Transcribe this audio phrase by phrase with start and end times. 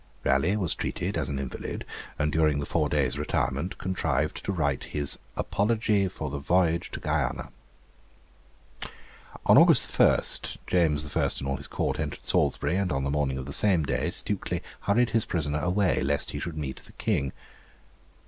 [0.23, 1.85] Raleigh was treated as an invalid,
[2.17, 6.99] and during the four days' retirement contrived to write his Apology for the Voyage to
[6.99, 7.51] Guiana.
[9.45, 10.19] On August 1,
[10.65, 11.25] James I.
[11.37, 14.63] and all his Court entered Salisbury, and on the morning of the same day Stukely
[14.79, 17.31] hurried his prisoner away lest he should meet the King.